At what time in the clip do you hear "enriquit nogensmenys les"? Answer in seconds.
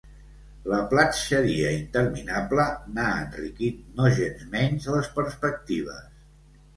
3.25-5.11